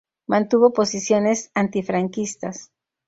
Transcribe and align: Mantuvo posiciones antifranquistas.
Mantuvo 0.25 0.73
posiciones 0.73 1.51
antifranquistas. 1.53 2.71